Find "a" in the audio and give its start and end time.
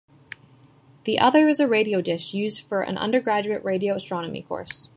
1.59-1.67